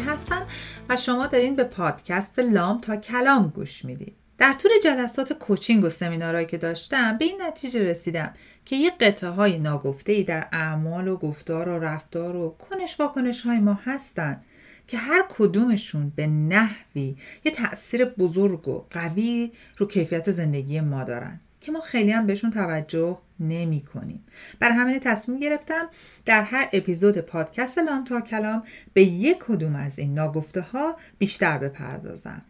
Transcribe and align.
هستم 0.00 0.46
و 0.88 0.96
شما 0.96 1.26
دارین 1.26 1.56
به 1.56 1.64
پادکست 1.64 2.38
لام 2.38 2.80
تا 2.80 2.96
کلام 2.96 3.48
گوش 3.48 3.84
می‌دید 3.84 4.14
در 4.38 4.52
طول 4.52 4.70
جلسات 4.84 5.32
کوچینگ 5.32 5.84
و 5.84 5.90
سمینارهایی 5.90 6.46
که 6.46 6.56
داشتم 6.56 7.18
به 7.18 7.24
این 7.24 7.42
نتیجه 7.42 7.82
رسیدم 7.82 8.34
که 8.64 8.76
یه 8.76 8.90
قطعه 8.90 9.30
های 9.30 9.58
ناگفته 9.58 10.12
ای 10.12 10.22
در 10.22 10.48
اعمال 10.52 11.08
و 11.08 11.16
گفتار 11.16 11.68
و 11.68 11.78
رفتار 11.78 12.36
و 12.36 12.56
کنش 12.58 13.00
واکنش 13.00 13.42
های 13.42 13.58
ما 13.58 13.78
هستن 13.84 14.40
که 14.86 14.98
هر 14.98 15.24
کدومشون 15.28 16.12
به 16.16 16.26
نحوی 16.26 17.16
یه 17.44 17.52
تأثیر 17.52 18.04
بزرگ 18.04 18.68
و 18.68 18.84
قوی 18.90 19.52
رو 19.76 19.86
کیفیت 19.86 20.30
زندگی 20.30 20.80
ما 20.80 21.04
دارن 21.04 21.40
که 21.60 21.72
ما 21.72 21.80
خیلی 21.80 22.10
هم 22.10 22.26
بهشون 22.26 22.50
توجه 22.50 23.18
نمی 23.40 23.80
کنیم. 23.80 24.24
بر 24.60 24.70
همین 24.70 24.98
تصمیم 24.98 25.38
گرفتم 25.38 25.88
در 26.24 26.42
هر 26.42 26.68
اپیزود 26.72 27.18
پادکست 27.18 27.78
لام 27.78 28.04
تا 28.04 28.20
کلام 28.20 28.62
به 28.92 29.02
یک 29.02 29.38
کدوم 29.38 29.76
از 29.76 29.98
این 29.98 30.14
ناگفته 30.14 30.60
ها 30.60 30.96
بیشتر 31.18 31.58
بپردازم. 31.58 32.42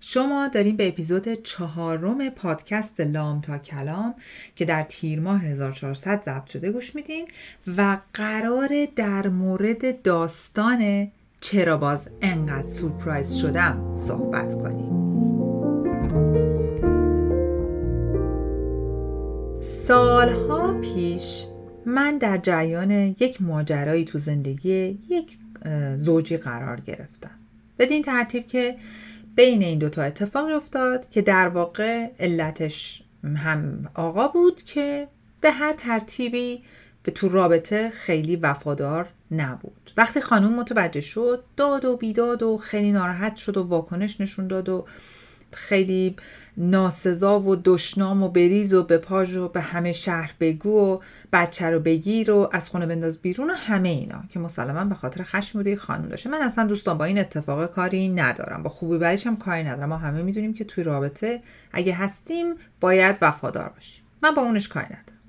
شما 0.00 0.48
داریم 0.48 0.76
به 0.76 0.88
اپیزود 0.88 1.42
چهارم 1.42 2.30
پادکست 2.30 3.00
لام 3.00 3.40
تا 3.40 3.58
کلام 3.58 4.14
که 4.56 4.64
در 4.64 4.82
تیر 4.82 5.20
ماه 5.20 5.44
1400 5.44 6.22
ضبط 6.24 6.46
شده 6.46 6.72
گوش 6.72 6.94
میدین 6.94 7.28
و 7.76 7.98
قرار 8.14 8.88
در 8.96 9.28
مورد 9.28 10.02
داستان 10.02 11.10
چرا 11.40 11.76
باز 11.76 12.08
انقدر 12.22 12.70
سورپرایز 12.70 13.34
شدم 13.34 13.96
صحبت 13.96 14.54
کنیم. 14.54 14.99
سالها 19.90 20.80
پیش 20.80 21.44
من 21.86 22.18
در 22.18 22.38
جریان 22.38 22.90
یک 22.90 23.42
ماجرایی 23.42 24.04
تو 24.04 24.18
زندگی 24.18 24.98
یک 25.08 25.38
زوجی 25.96 26.36
قرار 26.36 26.80
گرفتم. 26.80 27.30
بدین 27.78 28.02
ترتیب 28.02 28.46
که 28.46 28.76
بین 29.34 29.62
این 29.62 29.78
دوتا 29.78 30.02
اتفاقی 30.02 30.52
افتاد 30.52 31.10
که 31.10 31.22
در 31.22 31.48
واقع 31.48 32.10
علتش 32.18 33.02
هم 33.36 33.90
آقا 33.94 34.28
بود 34.28 34.62
که 34.62 35.08
به 35.40 35.50
هر 35.50 35.72
ترتیبی 35.72 36.62
به 37.02 37.12
تو 37.12 37.28
رابطه 37.28 37.90
خیلی 37.90 38.36
وفادار 38.36 39.08
نبود. 39.30 39.90
وقتی 39.96 40.20
خانوم 40.20 40.54
متوجه 40.54 41.00
شد 41.00 41.44
داد 41.56 41.84
و 41.84 41.96
بیداد 41.96 42.42
و 42.42 42.56
خیلی 42.56 42.92
ناراحت 42.92 43.36
شد 43.36 43.56
و 43.56 43.62
واکنش 43.62 44.20
نشون 44.20 44.46
داد 44.46 44.68
و 44.68 44.86
خیلی 45.52 46.16
ناسزا 46.56 47.40
و 47.40 47.56
دشنام 47.56 48.22
و 48.22 48.28
بریز 48.28 48.74
و 48.74 48.82
به 48.82 48.98
پاژ 48.98 49.36
و 49.36 49.48
به 49.48 49.60
همه 49.60 49.92
شهر 49.92 50.34
بگو 50.40 50.94
و 50.94 50.98
بچه 51.32 51.70
رو 51.70 51.80
بگیر 51.80 52.30
و 52.30 52.48
از 52.52 52.68
خونه 52.68 52.86
بنداز 52.86 53.18
بیرون 53.18 53.50
و 53.50 53.54
همه 53.54 53.88
اینا 53.88 54.22
که 54.28 54.38
مسلما 54.38 54.84
به 54.84 54.94
خاطر 54.94 55.22
خشم 55.22 55.58
بوده 55.58 55.76
خانم 55.76 56.08
داشته. 56.08 56.30
من 56.30 56.40
اصلا 56.40 56.64
دوستان 56.64 56.98
با 56.98 57.04
این 57.04 57.18
اتفاق 57.18 57.66
کاری 57.66 58.08
ندارم. 58.08 58.62
با 58.62 58.70
خوبی 58.70 58.98
بعدش 58.98 59.26
هم 59.26 59.36
کاری 59.36 59.64
ندارم. 59.64 59.88
ما 59.88 59.96
همه 59.96 60.22
می‌دونیم 60.22 60.54
که 60.54 60.64
توی 60.64 60.84
رابطه 60.84 61.42
اگه 61.72 61.94
هستیم 61.94 62.54
باید 62.80 63.16
وفادار 63.20 63.68
باشیم. 63.68 64.04
من 64.22 64.34
با 64.34 64.42
اونش 64.42 64.68
کاری 64.68 64.86
ندارم. 64.86 65.20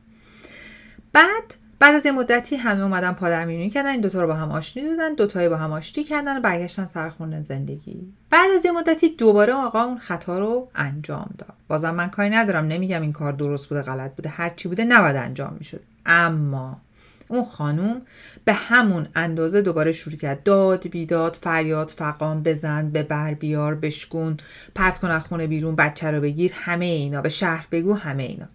بعد 1.14 1.61
بعد 1.82 1.96
از 1.96 2.06
یه 2.06 2.12
مدتی 2.12 2.56
همه 2.56 2.84
اومدن 2.84 3.12
پادرمیونی 3.12 3.70
کردن 3.70 3.90
این 3.90 4.02
دوتا 4.02 4.22
رو 4.22 4.28
با 4.28 4.34
هم 4.34 4.52
آشتی 4.52 4.82
دادن 4.82 5.14
دوتایی 5.14 5.50
با 5.50 5.58
هم 5.58 5.72
آشتی 5.72 6.04
کردن 6.04 6.38
و 6.38 6.42
برگشتن 6.42 6.86
سر 6.86 7.10
خونه 7.10 7.42
زندگی. 7.42 8.14
بعد 8.30 8.52
از 8.58 8.66
یه 8.66 8.72
مدتی 8.72 9.10
دوباره 9.10 9.54
آقا 9.54 9.84
اون 9.84 9.98
خطا 9.98 10.40
رو 10.40 10.70
انجام 10.76 11.30
داد. 11.38 11.54
بازم 11.68 11.96
من 11.96 12.10
کاری 12.10 12.30
ندارم 12.30 12.66
نمیگم 12.66 13.02
این 13.02 13.14
کار 13.14 13.34
درست 13.34 13.68
بوده 13.68 13.82
غلط 13.82 14.16
بوده 14.16 14.30
هر 14.30 14.50
چی 14.50 14.68
بوده 14.68 14.84
نباید 14.84 15.16
انجام 15.16 15.56
می‌شد. 15.60 15.82
اما 16.06 16.82
اون 17.30 17.46
خانوم 17.46 18.02
به 18.46 18.54
همون 18.54 19.08
اندازه 19.16 19.62
دوباره 19.62 19.92
شروع 19.92 20.18
کرد. 20.18 20.44
داد 20.44 20.88
بیداد 20.88 21.38
فریاد 21.42 21.90
فقام 21.90 22.44
بزن 22.44 22.90
به 22.90 23.04
بر 23.04 23.34
بیار 23.34 23.76
بشکون 23.76 24.38
پرت 24.76 25.00
کن 25.00 25.20
خونه 25.20 25.48
بیرون 25.48 25.76
بچه 25.76 26.12
رو 26.12 26.22
بگیر 26.22 26.52
همه 26.56 26.86
اینا. 26.86 27.22
به 27.22 27.30
شهر 27.30 27.68
بگو 27.72 27.94
همه 27.94 28.24
اینا. 28.24 28.48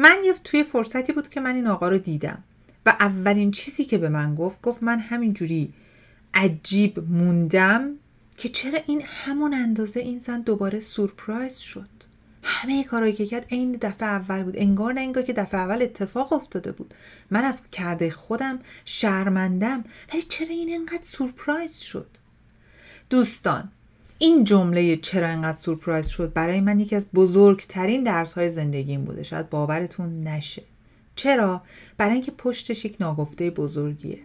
من 0.00 0.16
یه 0.24 0.34
توی 0.44 0.64
فرصتی 0.64 1.12
بود 1.12 1.28
که 1.28 1.40
من 1.40 1.54
این 1.54 1.66
آقا 1.66 1.88
رو 1.88 1.98
دیدم 1.98 2.42
و 2.86 2.96
اولین 3.00 3.50
چیزی 3.50 3.84
که 3.84 3.98
به 3.98 4.08
من 4.08 4.34
گفت 4.34 4.62
گفت 4.62 4.82
من 4.82 4.98
همینجوری 4.98 5.72
عجیب 6.34 6.98
موندم 7.10 7.90
که 8.36 8.48
چرا 8.48 8.78
این 8.86 9.02
همون 9.04 9.54
اندازه 9.54 10.00
این 10.00 10.18
زن 10.18 10.40
دوباره 10.40 10.80
سورپرایز 10.80 11.56
شد. 11.56 11.88
همه 12.42 12.84
کارهایی 12.84 13.14
که 13.14 13.26
کرد 13.26 13.46
عین 13.50 13.72
دفعه 13.72 14.08
اول 14.08 14.42
بود. 14.42 14.54
انگار 14.56 14.92
نه 14.92 15.00
انگار 15.00 15.22
که 15.22 15.32
دفعه 15.32 15.60
اول 15.60 15.82
اتفاق 15.82 16.32
افتاده 16.32 16.72
بود. 16.72 16.94
من 17.30 17.44
از 17.44 17.62
کرده 17.72 18.10
خودم 18.10 18.58
شرمندم. 18.84 19.84
ولی 20.12 20.22
چرا 20.22 20.48
این 20.48 20.74
انقدر 20.74 21.02
سورپرایز 21.02 21.76
شد؟ 21.76 22.08
دوستان 23.10 23.72
این 24.22 24.44
جمله 24.44 24.96
چرا 24.96 25.28
انقدر 25.28 25.56
سورپرایز 25.56 26.06
شد؟ 26.06 26.32
برای 26.32 26.60
من 26.60 26.80
یکی 26.80 26.96
از 26.96 27.06
بزرگترین 27.14 28.02
درس 28.02 28.32
های 28.32 28.48
زندگیم 28.48 29.04
بوده. 29.04 29.22
شاید 29.22 29.50
باورتون 29.50 30.22
نشه. 30.22 30.62
چرا؟ 31.14 31.62
برای 31.96 32.12
اینکه 32.12 32.30
پشتش 32.30 32.84
یک 32.84 32.96
ناگفته 33.00 33.50
بزرگیه. 33.50 34.18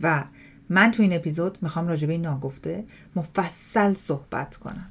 و 0.00 0.24
من 0.68 0.90
تو 0.90 1.02
این 1.02 1.12
اپیزود 1.12 1.58
می‌خوام 1.62 1.88
راجع 1.88 2.06
به 2.06 2.12
این 2.12 2.22
ناگفته 2.22 2.84
مفصل 3.16 3.94
صحبت 3.94 4.56
کنم. 4.56 4.90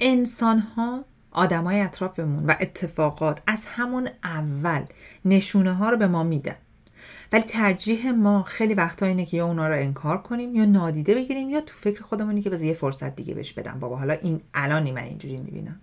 انسان 0.00 0.58
ها 0.58 1.04
آدمای 1.30 1.80
اطرافمون 1.80 2.46
و 2.46 2.54
اتفاقات 2.60 3.42
از 3.46 3.64
همون 3.64 4.08
اول 4.24 4.84
نشونه 5.24 5.72
ها 5.72 5.90
رو 5.90 5.96
به 5.96 6.06
ما 6.06 6.22
میدن. 6.22 6.56
ولی 7.32 7.42
ترجیح 7.42 8.10
ما 8.10 8.42
خیلی 8.42 8.74
وقتا 8.74 9.06
اینه 9.06 9.26
که 9.26 9.36
یا 9.36 9.46
اونا 9.46 9.68
رو 9.68 9.74
انکار 9.74 10.22
کنیم 10.22 10.54
یا 10.54 10.64
نادیده 10.64 11.14
بگیریم 11.14 11.50
یا 11.50 11.60
تو 11.60 11.74
فکر 11.76 12.02
خودمونی 12.02 12.42
که 12.42 12.50
بذار 12.50 12.66
یه 12.66 12.72
فرصت 12.72 13.16
دیگه 13.16 13.34
بهش 13.34 13.52
بدم. 13.52 13.80
بابا 13.80 13.96
حالا 13.96 14.14
این 14.14 14.40
الانی 14.54 14.92
من 14.92 15.02
اینجوری 15.02 15.36
می‌بینم. 15.36 15.80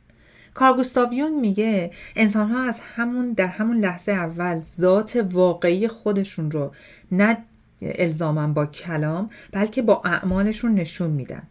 کارگوستاویون 0.54 1.40
میگه 1.40 1.92
انسان 2.16 2.50
ها 2.50 2.64
از 2.64 2.80
همون 2.80 3.34
در 3.34 3.48
همون 3.48 3.78
لحظه 3.78 4.12
اول 4.12 4.62
ذات 4.62 5.26
واقعی 5.32 5.88
خودشون 5.88 6.52
رو 6.52 6.72
نه 7.12 7.38
الزامن 7.82 8.54
با 8.54 8.66
کلام 8.66 9.30
بلکه 9.52 9.82
با 9.82 10.02
اعمالشون 10.06 10.74
نشون 10.74 11.12
میدن. 11.12 11.44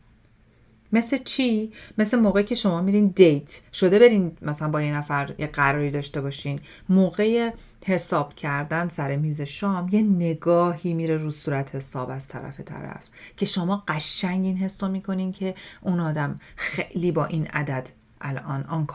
مثل 0.93 1.19
چی؟ 1.25 1.73
مثل 1.99 2.19
موقعی 2.19 2.45
که 2.45 2.55
شما 2.55 2.81
میرین 2.81 3.07
دیت. 3.07 3.61
شده 3.73 3.99
برین 3.99 4.37
مثلا 4.43 4.69
با 4.69 4.83
یه 4.83 4.97
نفر 4.97 5.35
یه 5.39 5.47
قراری 5.47 5.91
داشته 5.91 6.21
باشین. 6.21 6.61
موقع 6.89 7.51
حساب 7.87 8.35
کردن 8.35 8.89
سر 8.89 9.17
میز 9.17 9.41
شام 9.41 9.89
یه 9.93 10.03
نگاهی 10.03 10.95
میره 10.95 11.17
رو 11.17 11.31
صورت 11.31 11.75
حساب 11.75 12.11
از 12.11 12.29
طرف 12.29 12.61
طرف. 12.61 13.03
که 13.37 13.47
شما 13.47 13.85
قشنگ 13.89 14.45
این 14.45 14.57
حس 14.57 14.83
می‌کنین 14.85 15.33
که 15.33 15.55
اون 15.81 16.01
آدم 16.01 16.41
خیلی 16.57 17.13
با 17.13 17.25
این 17.25 17.47
عدد 17.47 17.89
الان 18.21 18.63
آن 18.63 18.87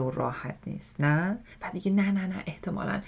و 0.00 0.10
راحت 0.10 0.56
نیست. 0.66 1.00
نه؟ 1.00 1.38
بعد 1.60 1.74
میگه 1.74 1.92
نه 1.92 2.10
نه 2.10 2.26
نه 2.26 2.42
احتمالا 2.46 3.00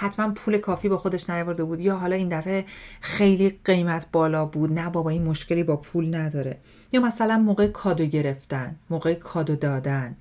حتما 0.00 0.34
پول 0.34 0.58
کافی 0.58 0.88
با 0.88 0.98
خودش 0.98 1.30
نیاورده 1.30 1.64
بود. 1.64 1.80
یا 1.80 1.96
حالا 1.96 2.16
این 2.16 2.28
دفعه 2.28 2.64
خیلی 3.00 3.58
قیمت 3.64 4.06
بالا 4.12 4.46
بود. 4.46 4.72
نه 4.72 4.90
بابا 4.90 5.10
این 5.10 5.22
مشکلی 5.22 5.62
با 5.62 5.76
پول 5.76 6.14
نداره. 6.14 6.58
یا 6.92 7.00
مثلا 7.00 7.38
موقع 7.38 7.66
کادو 7.66 8.04
گرفتن 8.04 8.76
موقع 8.90 9.14
کادو 9.14 9.56
دادن 9.56 10.16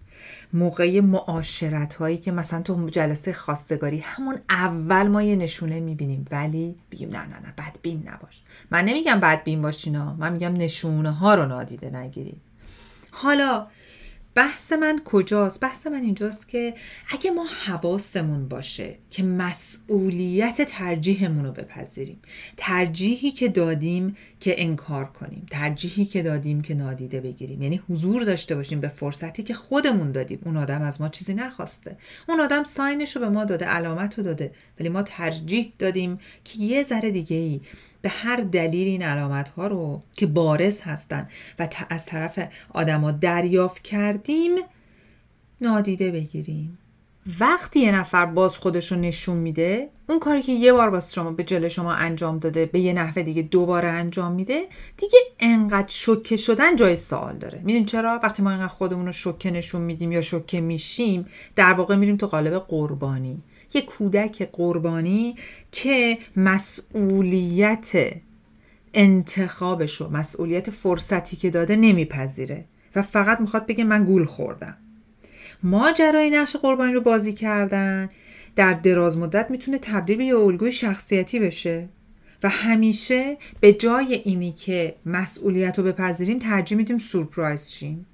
موقع 0.53 0.99
معاشرت 0.99 1.93
هایی 1.93 2.17
که 2.17 2.31
مثلا 2.31 2.61
تو 2.61 2.89
جلسه 2.89 3.33
خواستگاری 3.33 3.99
همون 3.99 4.37
اول 4.49 5.07
ما 5.07 5.23
یه 5.23 5.35
نشونه 5.35 5.79
می‌بینیم. 5.79 6.25
ولی 6.31 6.75
بگیم 6.91 7.09
نه 7.09 7.25
نه 7.25 7.39
نه 7.39 7.53
بدبین 7.57 8.03
نباش. 8.07 8.41
من 8.71 8.85
نمیگم 8.85 9.19
بدبین 9.19 9.61
باشینا 9.61 10.13
من 10.13 10.33
میگم 10.33 10.53
نشونه 10.53 11.11
ها 11.11 11.35
رو 11.35 11.45
نادیده 11.45 11.89
نگیرید. 11.89 12.41
حالا 13.11 13.67
بحث 14.37 14.73
من 14.73 15.01
کجاست؟ 15.05 15.59
بحث 15.59 15.87
من 15.87 16.03
اینجاست 16.03 16.47
که 16.47 16.73
اگه 17.09 17.31
ما 17.31 17.45
حواسمون 17.65 18.47
باشه 18.47 18.97
که 19.09 19.23
مسئولیت 19.23 20.61
ترجیحمون 20.61 21.45
رو 21.45 21.51
بپذیریم 21.51 22.21
ترجیحی 22.57 23.31
که 23.31 23.47
دادیم 23.47 24.17
که 24.39 24.63
انکار 24.63 25.05
کنیم. 25.05 25.45
ترجیحی 25.51 26.05
که 26.05 26.23
دادیم 26.23 26.61
که 26.61 26.73
نادیده 26.73 27.21
بگیریم. 27.21 27.61
یعنی 27.61 27.81
حضور 27.89 28.23
داشته 28.23 28.55
باشیم 28.55 28.79
به 28.79 28.87
فرصتی 28.87 29.43
که 29.43 29.53
خودمون 29.53 30.11
دادیم. 30.11 30.39
اون 30.45 30.57
آدم 30.57 30.81
از 30.81 31.01
ما 31.01 31.09
چیزی 31.09 31.33
نخواسته. 31.33 31.97
اون 32.29 32.39
آدم 32.39 32.63
ساینش 32.63 33.15
رو 33.15 33.21
به 33.21 33.29
ما 33.29 33.45
داده 33.45 33.65
علامت 33.65 34.17
رو 34.17 34.23
داده 34.23 34.51
ولی 34.79 34.89
ما 34.89 35.03
ترجیح 35.03 35.73
دادیم 35.79 36.19
که 36.43 36.59
یه 36.59 36.83
ذره 36.83 37.11
دیگه 37.11 37.35
ای 37.35 37.61
به 38.01 38.09
هر 38.09 38.35
دلیل 38.35 38.87
این 38.87 39.01
علامت 39.01 39.49
ها 39.49 39.67
رو 39.67 40.01
که 40.17 40.25
بارز 40.25 40.81
هستن 40.81 41.27
و 41.59 41.69
از 41.89 42.05
طرف 42.05 42.47
آدما 42.69 43.11
دریافت 43.11 43.81
کردیم 43.81 44.51
نادیده 45.61 46.11
بگیریم. 46.11 46.77
وقتی 47.39 47.79
یه 47.79 47.91
نفر 47.91 48.25
باز 48.25 48.57
خودش 48.57 48.91
رو 48.91 48.97
نشون 48.97 49.37
میده 49.37 49.89
اون 50.09 50.19
کاری 50.19 50.41
که 50.41 50.51
یه 50.51 50.73
بار 50.73 50.89
باز 50.89 51.13
شما 51.13 51.31
به 51.31 51.43
جل 51.43 51.67
شما 51.67 51.93
انجام 51.93 52.39
داده 52.39 52.65
به 52.65 52.79
یه 52.79 52.93
نحوه 52.93 53.23
دیگه 53.23 53.41
دوباره 53.41 53.87
انجام 53.87 54.31
میده 54.31 54.65
دیگه 54.97 55.19
انقدر 55.39 55.87
شوکه 55.87 56.37
شدن 56.37 56.75
جای 56.75 56.95
سوال 56.95 57.37
داره. 57.37 57.61
میدین 57.63 57.85
چرا؟ 57.85 58.19
وقتی 58.23 58.43
ما 58.43 58.49
اینقدر 58.49 58.67
خودمون 58.67 59.05
رو 59.05 59.11
شوکه 59.11 59.51
نشون 59.51 59.81
میدیم 59.81 60.11
یا 60.11 60.21
شوکه 60.21 60.61
میشیم 60.61 61.25
در 61.55 61.73
واقع 61.73 61.95
میریم 61.95 62.17
تو 62.17 62.27
قالب 62.27 62.59
قربانی. 62.59 63.43
یه 63.73 63.81
کودک 63.81 64.49
قربانی 64.51 65.35
که 65.71 66.17
مسئولیت 66.35 68.13
انتخابش 68.93 70.01
و 70.01 70.09
مسئولیت 70.09 70.69
فرصتی 70.69 71.37
که 71.37 71.49
داده 71.49 71.75
نمیپذیره 71.75 72.65
و 72.95 73.01
فقط 73.01 73.41
می‌خواد 73.41 73.67
بگه 73.67 73.83
من 73.83 74.05
گول 74.05 74.25
خوردم. 74.25 74.77
ماجرای 75.63 76.29
نقش 76.29 76.55
قربانی 76.55 76.93
رو 76.93 77.01
بازی 77.01 77.33
کردن. 77.33 78.09
در 78.55 78.73
دراز 78.73 79.17
مدت 79.17 79.51
می‌تونه 79.51 79.77
تبدیل 79.77 80.17
به 80.17 80.25
یه 80.25 80.37
الگوی 80.37 80.71
شخصیتی 80.71 81.39
بشه. 81.39 81.89
و 82.43 82.49
همیشه 82.49 83.37
به 83.59 83.73
جای 83.73 84.13
اینی 84.13 84.51
که 84.51 84.95
مسئولیت 85.05 85.77
رو 85.77 85.85
بپذیریم 85.85 86.39
ترجیح 86.39 86.77
میدیم 86.77 86.97
سورپرایز 86.97 87.69
شیم. 87.69 88.05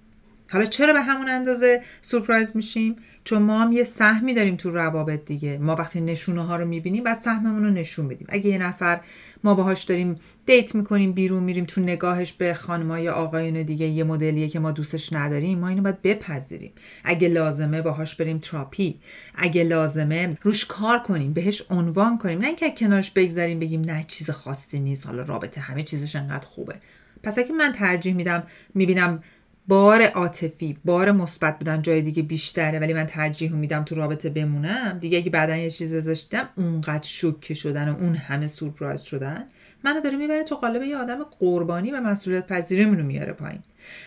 حالا 0.51 0.65
چرا 0.65 0.93
به 0.93 1.01
همون 1.01 1.29
اندازه 1.29 1.81
سورپرایز 2.01 2.55
میشیم؟ 2.55 2.95
چون 3.23 3.41
ما 3.41 3.61
هم 3.61 3.71
یه 3.71 3.83
سهمی 3.83 4.33
داریم 4.33 4.55
تو 4.55 4.69
روابط 4.69 5.25
دیگه. 5.25 5.57
ما 5.57 5.75
وقتی 5.75 6.01
نشونه 6.01 6.45
ها 6.45 6.55
رو 6.55 6.65
می‌بینیم 6.65 7.03
بعد 7.03 7.17
سهممون 7.17 7.63
رو 7.63 7.69
نشون 7.69 8.07
بدیم 8.07 8.27
اگه 8.29 8.49
یه 8.49 8.57
نفر 8.57 8.99
ما 9.43 9.53
باهاش 9.53 9.83
داریم 9.83 10.15
دیت 10.45 10.75
می‌کنیم 10.75 11.11
بیرون 11.11 11.43
میریم 11.43 11.65
تو 11.65 11.81
نگاهش 11.81 12.33
به 12.33 12.53
خانمای 12.53 13.09
آقایون 13.09 13.63
دیگه 13.63 13.85
یه 13.85 14.03
مدلیه 14.03 14.47
که 14.47 14.59
ما 14.59 14.71
دوستش 14.71 15.13
نداریم 15.13 15.59
ما 15.59 15.67
اینو 15.67 15.81
باید 15.81 16.01
بپذیریم. 16.01 16.71
اگه 17.03 17.27
لازمه 17.27 17.81
باهاش 17.81 18.15
بریم 18.15 18.37
تراپی. 18.37 18.99
اگه 19.35 19.63
لازمه 19.63 20.37
روش 20.41 20.65
کار 20.65 20.99
کنیم 20.99 21.33
بهش 21.33 21.63
عنوان 21.69 22.17
کنیم. 22.17 22.39
نه 22.39 22.47
اینکه 22.47 22.71
کنارش 22.71 23.11
بگذاریم 23.11 23.59
بگیم 23.59 23.81
نه 23.81 24.03
چیز 24.07 24.29
خاصی 24.29 24.79
نیست. 24.79 25.07
حالا 25.07 25.23
رابطه 25.23 25.61
همه 25.61 25.83
چیزش 25.83 26.15
انقدر 26.15 26.47
خوبه. 26.47 26.75
پس 27.23 27.37
اگه 27.37 27.51
من 27.51 27.73
ترجیح 27.73 28.13
میدم 28.13 28.43
می‌بینم 28.73 29.23
بار 29.67 30.03
عاطفی 30.03 30.77
بار 30.85 31.11
مثبت 31.11 31.59
بودن 31.59 31.81
جای 31.81 32.01
دیگه 32.01 32.23
بیشتره 32.23 32.79
ولی 32.79 32.93
من 32.93 33.05
ترجیح 33.05 33.51
میدم 33.51 33.83
تو 33.83 33.95
رابطه 33.95 34.29
بمونم. 34.29 34.97
دیگه 34.99 35.17
اگه 35.17 35.29
بعدا 35.29 35.55
یه 35.55 35.69
چیز 35.69 35.93
ازش 35.93 36.25
دیدم 36.29 36.49
اونقدر 36.55 37.07
شوکه 37.07 37.53
شدن 37.53 37.89
و 37.89 37.97
اون 37.99 38.15
همه 38.15 38.47
سورپرایز 38.47 39.01
شدن 39.01 39.45
منو 39.83 40.01
داره 40.01 40.17
می‌بره 40.17 40.43
تو 40.43 40.55
قالب 40.55 40.83
یه 40.83 40.97
آدم 40.97 41.23
قربانی 41.39 41.91
و 41.91 42.01
مسئولیت 42.01 42.47
پذیری 42.47 42.83
رو 42.83 43.03
میاره 43.03 43.33
پایین. 43.33 43.59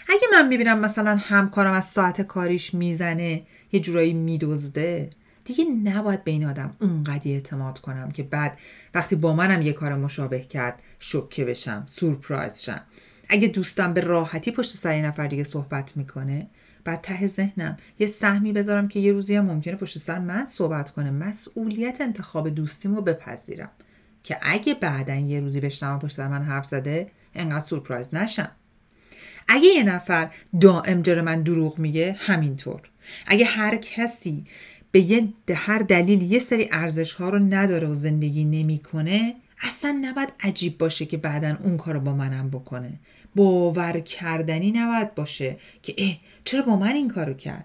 اگه 0.08 0.26
من 0.32 0.48
می‌بینم 0.48 0.80
مثلا 0.80 1.16
همکارم 1.16 1.72
از 1.72 1.84
ساعت 1.84 2.22
کاریش 2.22 2.74
می‌زنه 2.74 3.42
یه 3.72 3.80
جورایی 3.80 4.12
میدزده 4.12 5.10
دیگه 5.44 5.64
نباید 5.64 6.24
به 6.24 6.30
این 6.30 6.46
آدم 6.46 6.76
اونقدی 6.80 7.32
اعتماد 7.32 7.78
کنم 7.78 8.10
که 8.10 8.22
بعد 8.22 8.58
وقتی 8.94 9.16
با 9.16 9.32
منم 9.32 9.62
یه 9.62 9.72
کار 9.72 9.94
مشابه 9.94 10.40
کرد 10.40 10.82
شوکه 11.00 11.44
بشم 11.44 11.82
سورپرایز 11.86 12.62
شم. 12.62 12.80
اگه 13.28 13.48
دوستم 13.48 13.94
به 13.94 14.00
راحتی 14.00 14.50
پشت 14.50 14.76
سر 14.76 15.02
نفر 15.02 15.26
دیگه 15.26 15.44
صحبت 15.44 15.96
می‌کنه 15.96 16.46
بعد 16.84 17.00
ته 17.00 17.26
ذهنم 17.26 17.76
یه 17.98 18.06
سهمی 18.06 18.52
بذارم 18.52 18.88
که 18.88 19.00
یه 19.00 19.12
روزی 19.12 19.36
هم 19.36 19.44
ممکنه 19.44 19.76
پشت 19.76 19.98
سر 19.98 20.18
من 20.18 20.46
صحبت 20.46 20.90
کنه. 20.90 21.10
مسئولیت 21.10 22.00
انتخاب 22.00 22.48
دوستیمو 22.48 23.00
بپذیرم 23.00 23.70
که 24.22 24.38
اگه 24.42 24.74
بعدا 24.74 25.14
یه 25.14 25.40
روزی 25.40 25.60
بشنوم 25.60 25.98
پشت 25.98 26.16
سر 26.16 26.28
من 26.28 26.42
حرف 26.42 26.66
زده 26.66 27.10
انقدر 27.34 27.64
سورپرایز 27.64 28.14
نشم. 28.14 28.50
اگه 29.48 29.68
یه 29.68 29.82
نفر 29.82 30.30
دائم 30.60 31.02
جلو 31.02 31.22
من 31.22 31.42
دروغ 31.42 31.78
میگه 31.78 32.16
همینطور. 32.18 32.80
اگه 33.26 33.44
هر 33.44 33.76
کسی 33.76 34.44
به 34.90 35.00
یه 35.00 35.28
هر 35.54 35.78
دلیل 35.78 36.22
یه 36.22 36.38
سری 36.38 36.68
ارزش 36.72 37.14
ها 37.14 37.28
رو 37.28 37.38
نداره 37.38 37.88
و 37.88 37.94
زندگی 37.94 38.44
نمی‌کنه 38.44 39.34
اصلا 39.62 39.98
نباید 40.02 40.28
عجیب 40.40 40.78
باشه 40.78 41.06
که 41.06 41.16
بعدا 41.16 41.56
اون 41.62 41.76
کارو 41.76 42.00
با 42.00 42.12
منم 42.12 42.50
بکنه. 42.50 43.00
باور 43.36 44.00
کردنی 44.00 44.72
نباید 44.72 45.14
باشه 45.14 45.56
که 45.82 45.94
اه 45.98 46.16
چرا 46.44 46.62
با 46.62 46.76
من 46.76 46.92
این 46.92 47.08
کارو 47.08 47.34
کرد؟ 47.34 47.64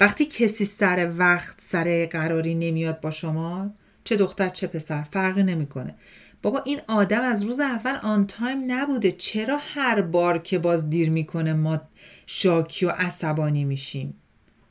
وقتی 0.00 0.24
کسی 0.24 0.64
سر 0.64 1.12
وقت 1.16 1.56
سر 1.60 2.08
قراری 2.10 2.54
نمیاد 2.54 3.00
با 3.00 3.10
شما 3.10 3.70
چه 4.04 4.16
دختر 4.16 4.48
چه 4.48 4.66
پسر 4.66 5.02
فرقی 5.02 5.42
نمی‌کنه. 5.42 5.94
بابا 6.42 6.62
این 6.64 6.80
آدم 6.88 7.22
از 7.22 7.42
روز 7.42 7.60
اول 7.60 7.94
آن 8.02 8.26
تایم 8.26 8.72
نبوده. 8.72 9.12
چرا 9.12 9.58
هر 9.60 10.00
بار 10.00 10.38
که 10.38 10.58
باز 10.58 10.90
دیر 10.90 11.10
می‌کنه 11.10 11.52
ما 11.52 11.80
شاکی 12.26 12.86
و 12.86 12.90
عصبانی 12.90 13.64
میشیم؟ 13.64 14.14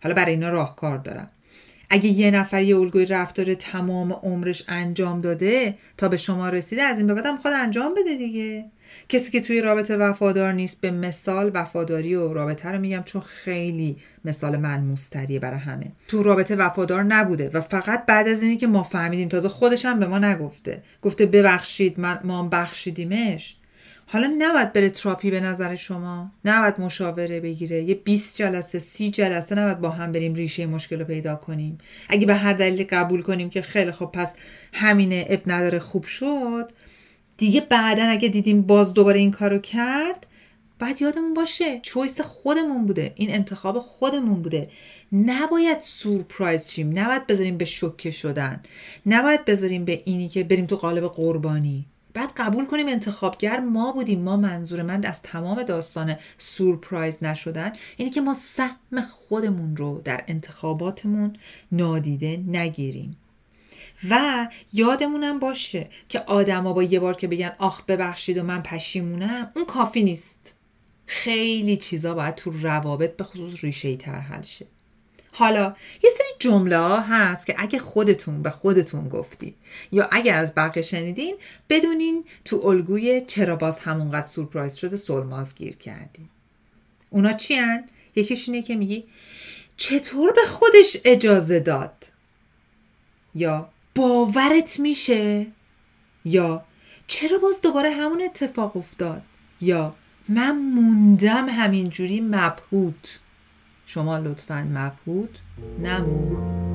حالا 0.04 0.16
برای 0.16 0.34
اینا 0.34 0.50
راهکار 0.50 0.98
دارم. 0.98 1.30
اگه 1.90 2.08
یه 2.08 2.32
نفر 2.32 2.62
یه 2.62 2.78
الگوی 2.78 3.06
رفتار 3.06 3.54
تمام 3.54 4.14
عمرش 4.14 4.64
انجام 4.68 5.22
داده 5.22 5.78
تا 5.98 6.08
به 6.08 6.18
شما 6.18 6.50
رسیده 6.50 6.82
از 6.82 6.98
این 6.98 7.08
به 7.08 7.14
بعدم 7.14 7.38
خود 7.38 7.52
انجام 7.52 7.94
بده 7.94 8.16
دیگه. 8.16 8.66
کسی 9.10 9.32
که 9.32 9.42
توی 9.42 9.62
رابطه 9.62 9.98
وفادار 9.98 10.54
نیست 10.54 10.82
به 10.82 10.92
مثال 10.92 11.52
وفاداری 11.54 12.16
و 12.16 12.34
رابطه 12.34 12.72
رو 12.72 12.80
میگم 12.80 13.04
چون 13.06 13.22
خیلی 13.22 13.98
مثال 14.26 14.58
ملموستریه 14.58 15.40
برای 15.40 15.60
همه. 15.60 15.92
تو 16.08 16.24
رابطه 16.24 16.56
وفادار 16.56 17.04
نبوده 17.04 17.50
و 17.54 17.62
فقط 17.62 18.06
بعد 18.06 18.28
از 18.28 18.44
اینی 18.44 18.58
که 18.58 18.68
ما 18.68 18.84
فهمیدیم 18.84 19.30
تازه 19.30 19.50
خودش 19.50 19.86
هم 19.86 20.00
به 20.00 20.08
ما 20.08 20.20
نگفته. 20.20 20.84
گفته 21.02 21.26
ببخشید 21.26 22.00
من 22.00 22.20
ما 22.24 22.50
بخشیدیمش. 22.52 23.58
حالا 24.08 24.36
نباید 24.38 24.74
بره 24.74 24.90
تراپی 24.90 25.32
به 25.32 25.40
نظر 25.40 25.76
شما؟ 25.76 26.32
نباید 26.46 26.80
مشاوره 26.80 27.40
بگیره؟ 27.40 27.84
یه 27.84 27.96
20 27.96 28.38
جلسه 28.38 28.80
سی 28.80 29.12
جلسه 29.12 29.56
نباید 29.56 29.80
با 29.80 29.90
هم 29.90 30.12
بریم 30.12 30.34
ریشه 30.34 30.66
مشکل 30.66 31.00
رو 31.00 31.06
پیدا 31.06 31.36
کنیم؟ 31.36 31.78
اگه 32.10 32.28
به 32.28 32.36
هر 32.36 32.54
دلیل 32.54 32.88
قبول 32.90 33.22
کنیم 33.22 33.50
که 33.50 33.62
خیلی 33.62 33.92
خب 33.92 34.10
پس 34.14 34.34
همینه 34.74 35.26
اب 35.30 35.40
نداره 35.48 35.80
خوب 35.80 36.04
شد. 36.04 36.70
دیگه 37.38 37.62
بعدا 37.62 38.04
اگه 38.04 38.28
دیدیم 38.30 38.62
باز 38.62 38.94
دوباره 38.94 39.20
این 39.20 39.32
کارو 39.32 39.60
کرد 39.60 40.28
بعد 40.80 41.02
یادمون 41.02 41.34
باشه 41.34 41.80
چویس 41.80 42.22
خودمون 42.22 42.86
بوده. 42.86 43.14
این 43.16 43.34
انتخاب 43.34 43.80
خودمون 43.80 44.42
بوده. 44.42 44.70
نباید 45.12 45.82
سورپرایز 45.82 46.72
شیم. 46.72 47.00
نباید 47.00 47.28
بذاریم 47.28 47.58
به 47.58 47.66
شوکه 47.66 48.12
شدن. 48.12 48.64
نباید 49.06 49.46
بذاریم 49.46 49.86
به 49.86 50.02
اینی 50.06 50.30
که 50.30 50.44
بریم 50.44 50.66
تو 50.66 50.76
قالب 50.76 51.08
قربانی. 51.08 51.86
بعد 52.14 52.32
قبول 52.38 52.66
کنیم 52.66 52.88
انتخابگر 52.88 53.60
ما 53.60 53.92
بودیم. 53.92 54.22
ما 54.22 54.38
منظور 54.38 54.82
من 54.82 55.06
از 55.06 55.22
تمام 55.22 55.64
داستان 55.64 56.16
سورپرایز 56.38 57.24
نشدن. 57.24 57.74
اینی 57.98 58.12
که 58.12 58.22
ما 58.22 58.34
سهم 58.34 59.02
خودمون 59.10 59.76
رو 59.76 60.02
در 60.04 60.24
انتخاباتمون 60.28 61.38
نادیده 61.72 62.44
نگیریم. 62.48 63.18
و 64.10 64.48
یادمونم 64.74 65.40
باشه 65.40 65.90
که 66.10 66.20
آدما 66.20 66.74
با 66.74 66.84
یه 66.84 67.00
بار 67.00 67.16
که 67.16 67.28
بگن 67.28 67.56
آخ 67.58 67.86
ببخشید 67.86 68.38
و 68.38 68.44
من 68.44 68.64
پشیمونم 68.64 69.52
اون 69.56 69.66
کافی 69.66 70.04
نیست. 70.04 70.54
خیلی 71.06 71.78
چیزا 71.78 72.14
باید 72.14 72.36
تو 72.36 72.52
روابط 72.52 73.16
به 73.16 73.24
خصوص 73.24 73.64
ریشه 73.64 73.96
تر 73.96 74.20
حل 74.20 74.42
شه. 74.42 74.66
حالا 75.32 75.76
یه 76.04 76.10
سری 76.18 76.28
جمله 76.40 76.78
ها 76.78 77.00
هست 77.00 77.46
که 77.46 77.56
اگه 77.58 77.80
خودتون 77.80 78.42
به 78.42 78.50
خودتون 78.50 79.10
گفتی 79.10 79.56
یا 79.92 80.10
اگر 80.12 80.38
از 80.38 80.56
بقیه 80.56 80.84
شنیدین 80.84 81.36
بدونین 81.70 82.26
تو 82.46 82.68
الگوی 82.68 83.22
چرا 83.28 83.56
باز 83.56 83.80
همونقدر 83.80 84.28
سورپرایز 84.28 84.76
شده 84.76 84.96
سلماز 84.96 85.56
گیر 85.56 85.76
کردین. 85.76 86.30
اونا 87.10 87.34
چی 87.34 87.54
هن؟ 87.54 87.84
یکیش 88.16 88.50
اینه 88.50 88.62
که 88.62 88.76
میگی 88.76 89.04
چطور 89.78 90.32
به 90.32 90.42
خودش 90.48 90.98
اجازه 91.06 91.60
داد؟ 91.60 92.06
یا 93.36 93.70
باورت 93.96 94.80
میشه؟ 94.80 95.48
یا 96.26 96.64
چرا 97.08 97.38
باز 97.38 97.62
دوباره 97.62 97.90
همون 97.90 98.22
اتفاق 98.22 98.78
افتاد؟ 98.78 99.22
یا 99.62 99.96
من 100.30 100.58
موندم 100.58 101.50
همینجوری 101.50 102.22
مبهوت. 102.22 103.20
شما 103.86 104.18
لطفا 104.18 104.68
مبهوت 104.72 105.40
نمون. 105.80 106.75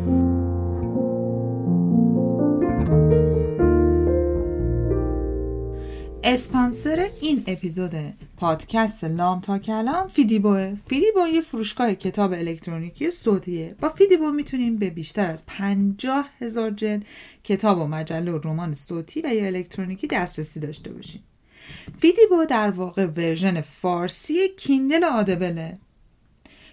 اسپانسر 6.32 7.08
این 7.20 7.44
اپیزود 7.46 7.94
پادکست 8.36 9.04
لام 9.04 9.40
تا 9.40 9.58
کلام 9.58 10.08
فیدیبوه 10.08 10.74
فیدیبو 10.86 11.26
یه 11.26 11.40
فروشگاه 11.40 11.94
کتاب 11.94 12.32
الکترونیکی 12.32 13.10
صوتیه 13.10 13.74
با 13.80 13.88
فیدیبو 13.88 14.30
می‌تونیم 14.30 14.76
به 14.76 14.90
بیشتر 14.90 15.26
از 15.26 15.46
پنجاه 15.46 16.28
هزار 16.40 16.70
جلد 16.70 17.04
کتاب 17.44 17.78
و 17.78 17.86
مجله 17.86 18.32
و 18.32 18.38
رمان 18.44 18.74
صوتی 18.74 19.22
و 19.22 19.34
یا 19.34 19.46
الکترونیکی 19.46 20.06
دسترسی 20.06 20.60
داشته 20.60 20.92
باشین 20.92 21.20
فیدیبو 21.98 22.44
در 22.44 22.70
واقع 22.70 23.06
version 23.06 23.60
فارسی 23.60 24.48
Kindle 24.48 25.04
Audible 25.04 25.69
ه 25.69 25.78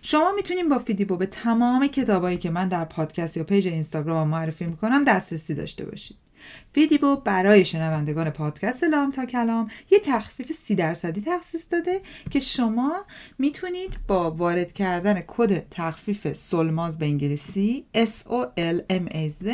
شما 0.02 0.32
می‌تونید 0.36 0.70
با 0.70 0.80
فیدیبو 0.80 1.18
به 1.18 1.26
تمام 1.26 1.88
کتابایی 1.88 2.38
که 2.38 2.50
من 2.50 2.70
در 2.70 2.86
پادکست 2.86 3.38
یا 3.38 3.44
page 3.44 3.68
اینستاگرام 3.68 4.28
معرفی 4.28 4.66
می‌کنم 4.66 5.04
دسترسی 5.04 5.54
داشته 5.54 5.86
باشید. 5.86 6.27
فیدیبو 6.74 7.16
برای 7.16 7.66
شنوندگان 7.66 8.30
پادکست 8.30 8.84
لام 8.84 9.12
تا 9.12 9.26
کلام 9.26 9.70
یه 9.92 10.00
تخفیف 10.00 10.52
سی 10.52 10.76
درصدی 10.76 11.22
تخصیص 11.22 11.72
داده 11.72 12.02
که 12.30 12.40
شما 12.40 13.06
می‌تونید 13.40 13.98
با 14.08 14.32
وارد 14.32 14.74
کردن 14.74 15.24
کد 15.28 15.70
تخفیف 15.70 16.34
سلماز 16.34 16.98
به 16.98 17.06
انگلیسی 17.06 17.86
S 17.96 18.24
O 18.24 18.46
L 18.58 18.94
M 18.94 19.14
A 19.14 19.44
Z 19.44 19.48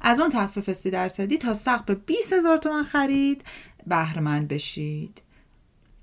از 0.00 0.20
اون 0.20 0.30
تخفیف 0.30 0.72
سی 0.72 0.90
درصدی 0.90 1.38
تا 1.38 1.54
سقف 1.54 1.90
20 1.90 2.32
هزار 2.32 2.56
تومن 2.56 2.82
خرید 2.82 3.44
بهرمند 3.86 4.48
بشید. 4.48 5.22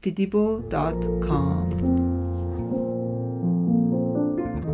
fidibo.com 0.05 1.67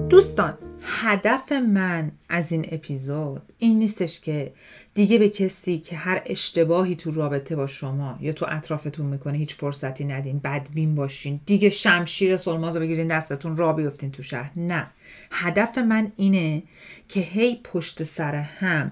دوستان 0.10 0.67
هدف 0.90 1.52
من 1.52 2.12
از 2.30 2.52
این 2.52 2.66
اپیزود 2.72 3.42
این 3.58 3.80
نیستش 3.80 4.20
که 4.20 4.54
دیگه 4.94 5.18
به 5.18 5.30
کسی 5.30 5.78
که 5.78 5.96
هر 5.96 6.22
اشتباهی 6.26 6.96
تو 6.96 7.12
رابطه 7.12 7.56
با 7.56 7.68
شما 7.68 8.18
یا 8.22 8.34
تو 8.34 8.46
اطرافتون 8.50 9.06
می‌کنه 9.06 9.38
هیچ 9.38 9.56
فرصتی 9.56 10.06
ندین 10.06 10.40
بدبین 10.40 10.96
باشین. 10.96 11.40
دیگه 11.46 11.70
شمشیر 11.70 12.38
سلماز 12.38 12.76
رو 12.76 12.82
بگیرین 12.82 13.08
دستتون 13.08 13.58
را 13.58 13.74
بیفتین 13.74 14.12
تو 14.12 14.24
شهر. 14.24 14.52
نه. 14.56 14.88
هدف 15.32 15.78
من 15.78 16.12
اینه 16.16 16.64
که 17.08 17.20
هی 17.20 17.60
پشت 17.64 18.04
سر 18.04 18.36
هم 18.36 18.92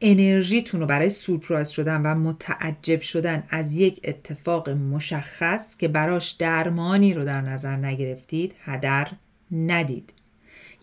انرژیتون 0.00 0.80
رو 0.80 0.86
برای 0.86 1.10
سورپرایز 1.10 1.68
شدن 1.68 2.02
و 2.02 2.14
متعجب 2.14 3.00
شدن 3.00 3.42
از 3.48 3.72
یک 3.72 4.00
اتفاق 4.04 4.70
مشخص 4.70 5.76
که 5.76 5.88
براش 5.88 6.30
درمانی 6.30 7.14
رو 7.14 7.24
در 7.24 7.40
نظر 7.40 7.76
نگرفتید 7.76 8.54
هدر 8.64 9.08
ندید. 9.52 10.12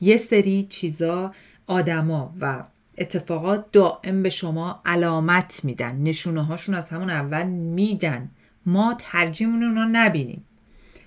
یه 0.02 0.18
سری 0.18 0.68
چیزا 0.70 1.34
آدما 1.68 2.34
و 2.42 2.64
اتفاقات 2.98 3.66
دائم 3.72 4.24
به 4.24 4.30
شما 4.30 4.82
علامت 4.86 5.62
میدن. 5.64 5.96
نشونه 5.96 6.44
هاشون 6.44 6.76
از 6.76 6.90
همون 6.90 7.10
اول 7.10 7.44
میدن. 7.48 8.32
ما 8.66 8.96
ترجیمون 9.00 9.62
رو 9.62 9.86
نبینیم. 9.92 10.46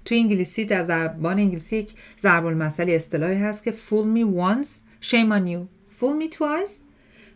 تو 0.05 0.15
انگلیسی 0.15 0.65
در 0.65 0.83
زبان 0.83 1.39
انگلیسی 1.39 1.77
یک 1.77 1.93
ضرب 2.19 2.47
المثلی 2.47 2.97
اصطلاحی 2.97 3.37
هست 3.37 3.65
که 3.65 3.73
fool 3.73 4.07
me 4.17 4.25
once 4.41 4.69
shame 5.11 5.33
on 5.33 5.47
you. 5.47 5.67
Fool 6.01 6.15
me 6.23 6.35
twice 6.37 6.75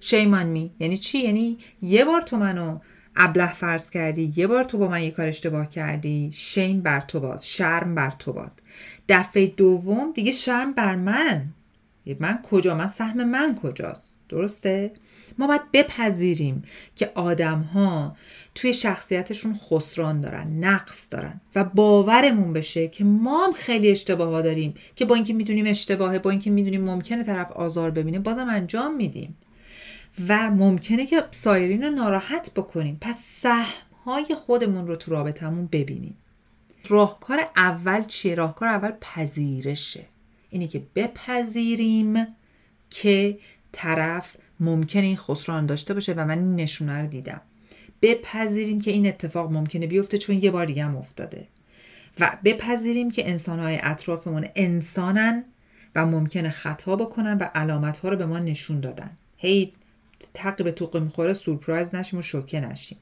shame 0.01 0.35
on 0.35 0.57
me. 0.57 0.71
یعنی 0.81 0.97
چی؟ 0.97 1.19
یعنی 1.19 1.59
یه 1.83 2.05
بار 2.05 2.21
تو 2.21 2.37
منو 2.37 2.79
ابله 3.17 3.55
فرض 3.55 3.91
کردی 3.91 4.33
یه 4.37 4.47
بار 4.47 4.65
تو 4.65 4.79
با 4.79 4.89
من 4.89 5.03
یه 5.03 5.11
کار 5.11 5.27
اشتباه 5.27 5.69
کردی 5.69 6.31
شیم 6.33 6.81
بر 6.81 7.01
تو 7.01 7.21
باز 7.21 7.47
شرم 7.47 7.95
بر 7.95 8.11
تو 8.11 8.33
باد 8.33 8.62
دفعه 9.09 9.47
دوم 9.47 10.13
دیگه 10.13 10.33
شرم 10.33 10.73
بر 10.73 10.95
من. 10.97 11.45
من 12.21 12.39
کجا؟ 12.43 12.75
من 12.75 12.89
سهم 12.89 13.25
من 13.25 13.55
کجاست؟ 13.55 14.17
درسته؟ 14.29 14.91
ما 15.39 15.47
باید 15.47 15.73
بپذیریم 15.73 16.63
که 16.97 17.13
آدم 17.15 17.61
ها 17.61 18.17
توی 18.55 18.73
شخصیتشون 18.73 19.55
خسران 19.55 20.21
دارن 20.21 20.65
نقص 20.65 21.09
دارن 21.11 21.41
و 21.55 21.65
باورمون 21.65 22.53
بشه 22.53 22.89
که 22.89 23.05
ما 23.05 23.47
هم 23.47 23.53
خیلی 23.53 23.91
اشتباه 23.91 24.29
ها 24.29 24.43
داریم 24.43 24.75
که 24.97 25.05
با 25.05 25.15
اینکه 25.15 25.33
می‌دونیم 25.33 25.67
اشتباهه 25.67 26.19
با 26.19 26.31
اینکه 26.31 26.51
می‌دونیم 26.51 26.85
ممکنه 26.85 27.25
طرف 27.25 27.53
آزار 27.53 27.91
ببینه 27.91 28.19
بازم 28.19 28.49
انجام 28.49 28.97
میدیم. 28.97 29.37
و 30.29 30.51
ممکنه 30.51 31.07
که 31.07 31.25
سایرین 31.31 31.83
رو 31.83 31.91
ناراحت 31.91 32.51
بکنیم. 32.57 32.99
پس 33.01 33.19
سهم 33.41 33.67
های 34.05 34.27
خودمون 34.35 34.87
رو 34.87 34.97
تو 34.97 35.11
رابطمون 35.11 35.69
ببینیم. 35.73 36.17
راهکار 36.89 37.41
اول 37.57 38.05
چیه؟ 38.05 38.35
راهکار 38.35 38.69
اول 38.69 38.93
پذیرشه. 39.01 40.05
اینی 40.51 40.67
که 40.67 40.83
بپذیریم 40.95 42.27
که 42.91 43.39
طرف 43.73 44.37
ممکنه 44.61 45.03
این 45.03 45.17
خسران 45.17 45.67
داشته 45.67 45.95
باشه 45.95 46.13
و 46.13 46.25
من 46.25 46.39
این 46.39 46.57
نشونه 46.57 47.01
رو 47.01 47.07
دیدم. 47.07 47.41
بپذیریم 48.03 48.81
که 48.81 48.91
این 48.91 49.07
اتفاق 49.07 49.53
ممکنه 49.53 49.87
بیفته 49.87 50.19
چون 50.19 50.43
یه 50.43 50.51
بار 50.51 50.67
دیگه 50.67 50.85
هم 50.85 50.97
افتاده. 50.97 51.49
و 52.21 52.39
بپذیریم 52.45 53.11
که 53.11 53.31
انسانهای 53.31 53.79
اطرافمون 53.83 54.47
انسانن 54.55 55.45
و 55.95 56.07
ممکنه 56.07 56.51
خطا 56.51 56.97
بکنن 56.97 57.39
و 57.39 57.49
علامت 57.55 57.99
ها 57.99 58.09
رو 58.09 58.17
به 58.17 58.27
ما 58.27 58.39
نشون 58.39 58.81
دادن. 58.81 59.11
هی 59.37 59.73
تق 60.35 60.65
به 60.65 60.73
توق 60.73 60.97
می‌خوره 60.97 61.33
سورپرایز 61.33 61.95
نشیم 61.95 62.19
و 62.19 62.23
شوکه 62.23 62.61
نشیم. 62.61 62.99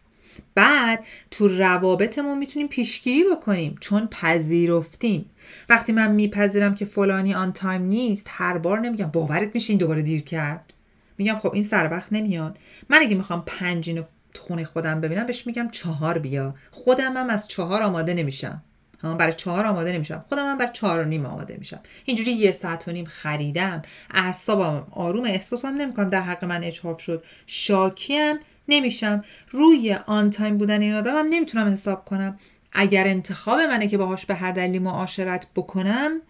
بعد 0.54 1.04
تو 1.30 1.48
روابطمون 1.48 2.38
می‌تونیم 2.38 2.68
پیشگیری 2.68 3.24
بکنیم 3.32 3.76
چون 3.80 4.06
پذیرفتیم. 4.06 5.30
وقتی 5.68 5.92
من 5.92 6.12
میپذیرم 6.12 6.74
که 6.74 6.84
فلانی 6.84 7.34
آن 7.34 7.52
تایم 7.52 7.82
نیست 7.82 8.26
هر 8.30 8.58
بار 8.58 8.80
نمیگم 8.80 9.06
باورت 9.06 9.54
میشه 9.54 9.70
این 9.70 9.78
دوباره 9.78 10.02
دیر 10.02 10.22
کرد. 10.22 10.72
میگم 11.18 11.38
خب 11.38 11.54
این 11.54 11.62
سر 11.62 11.90
وقت 11.90 12.12
نمیاد. 12.12 12.58
من 12.88 12.98
اگه 13.00 13.16
می‌خوام 13.16 13.42
پنج 13.46 13.88
اینو 13.88 14.02
خونه 14.34 14.64
خودم 14.64 15.00
ببینم 15.00 15.26
بهش 15.26 15.46
میگم 15.46 15.68
چهار 15.72 16.18
بیا. 16.18 16.54
خودم 16.70 17.16
هم 17.16 17.30
از 17.30 17.48
چهار 17.48 17.82
آماده 17.82 18.14
نمیشم. 18.14 18.62
هم 19.02 19.16
برای 19.16 19.32
چهار 19.32 19.66
آماده 19.66 19.92
نمیشم. 19.92 20.24
خودم 20.28 20.46
هم 20.46 20.58
برای 20.58 20.72
چهار 20.72 21.00
و 21.00 21.04
نیم 21.04 21.26
آماده 21.26 21.56
میشم. 21.56 21.80
اینجوری 22.04 22.32
یه 22.32 22.52
ساعت 22.52 22.88
و 22.88 22.92
نیم 22.92 23.04
خریدم. 23.04 23.82
اعصابم 24.10 24.86
آروم 24.90 25.24
احساسم 25.24 25.68
نمی‌کنم 25.68 26.08
در 26.08 26.22
حق 26.22 26.44
من 26.44 26.64
اجحاف 26.64 27.00
شد. 27.00 27.24
شاکیم. 27.46 28.36
نمیشم. 28.70 29.24
روی 29.50 29.92
آن 30.06 30.30
تایم 30.30 30.58
بودن 30.58 30.80
این 30.80 30.94
آدمم 30.94 31.26
نمی‌تونم 31.30 31.72
حساب 31.72 32.04
کنم. 32.04 32.38
اگر 32.72 33.06
انتخاب 33.06 33.60
منه 33.60 33.88
که 33.88 33.98
باهاش 33.98 34.26
به 34.26 34.34
هر 34.34 34.52
دلیلی 34.52 34.78
معاشرت 34.78 35.46
بکنم 35.56 36.20